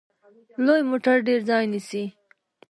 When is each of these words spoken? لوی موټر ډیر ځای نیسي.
لوی 0.65 0.81
موټر 0.91 1.17
ډیر 1.27 1.39
ځای 1.49 1.63
نیسي. 1.73 2.03